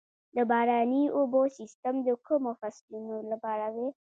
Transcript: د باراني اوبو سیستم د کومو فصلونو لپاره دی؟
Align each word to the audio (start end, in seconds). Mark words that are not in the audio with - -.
د 0.35 0.37
باراني 0.49 1.03
اوبو 1.17 1.41
سیستم 1.57 1.95
د 2.05 2.09
کومو 2.25 2.51
فصلونو 2.61 3.15
لپاره 3.31 3.65
دی؟ 3.75 3.87